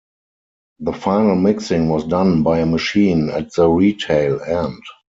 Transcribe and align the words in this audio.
The 0.79 0.93
final 0.93 1.35
mixing 1.35 1.87
was 1.89 2.05
done 2.07 2.41
by 2.41 2.57
a 2.57 2.65
machine 2.65 3.29
at 3.29 3.53
the 3.53 3.69
retail 3.69 4.41
end. 4.41 4.81